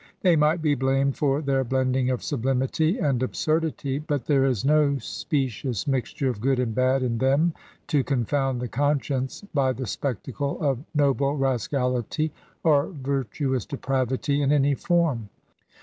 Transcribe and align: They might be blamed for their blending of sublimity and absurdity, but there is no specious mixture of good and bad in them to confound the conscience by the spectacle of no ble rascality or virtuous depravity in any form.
They 0.23 0.35
might 0.35 0.63
be 0.63 0.73
blamed 0.73 1.15
for 1.15 1.43
their 1.43 1.63
blending 1.63 2.09
of 2.09 2.23
sublimity 2.23 2.97
and 2.97 3.21
absurdity, 3.21 3.99
but 3.99 4.25
there 4.25 4.45
is 4.45 4.65
no 4.65 4.97
specious 4.97 5.85
mixture 5.85 6.27
of 6.27 6.41
good 6.41 6.57
and 6.57 6.73
bad 6.73 7.03
in 7.03 7.19
them 7.19 7.53
to 7.85 8.03
confound 8.03 8.61
the 8.61 8.67
conscience 8.67 9.43
by 9.53 9.73
the 9.73 9.85
spectacle 9.85 10.57
of 10.59 10.79
no 10.95 11.13
ble 11.13 11.35
rascality 11.37 12.31
or 12.63 12.87
virtuous 12.87 13.63
depravity 13.63 14.41
in 14.41 14.51
any 14.51 14.73
form. 14.73 15.29